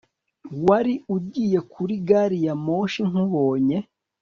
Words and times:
Wari 0.65 0.93
ugiye 1.15 1.59
kuri 1.71 1.93
gari 2.07 2.37
ya 2.45 2.53
moshi 2.65 3.01
nkubonye 3.09 3.77